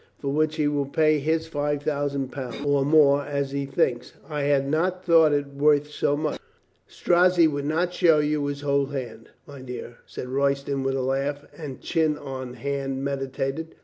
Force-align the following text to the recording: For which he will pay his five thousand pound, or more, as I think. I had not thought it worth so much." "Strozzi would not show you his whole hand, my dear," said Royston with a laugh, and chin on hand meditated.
For 0.17 0.29
which 0.29 0.55
he 0.55 0.67
will 0.67 0.87
pay 0.87 1.19
his 1.19 1.45
five 1.45 1.83
thousand 1.83 2.29
pound, 2.31 2.65
or 2.65 2.83
more, 2.83 3.21
as 3.21 3.53
I 3.53 3.65
think. 3.65 4.11
I 4.27 4.45
had 4.45 4.67
not 4.67 5.05
thought 5.05 5.31
it 5.31 5.53
worth 5.53 5.91
so 5.91 6.17
much." 6.17 6.39
"Strozzi 6.87 7.47
would 7.47 7.65
not 7.65 7.93
show 7.93 8.17
you 8.17 8.43
his 8.47 8.61
whole 8.61 8.87
hand, 8.87 9.29
my 9.45 9.61
dear," 9.61 9.97
said 10.07 10.27
Royston 10.29 10.81
with 10.81 10.95
a 10.95 11.03
laugh, 11.03 11.45
and 11.55 11.81
chin 11.81 12.17
on 12.17 12.55
hand 12.55 13.03
meditated. 13.03 13.75